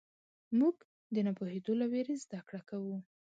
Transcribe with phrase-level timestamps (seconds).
[0.59, 0.75] موږ
[1.13, 2.97] د نه پوهېدو له وېرې زدهکړه کوو.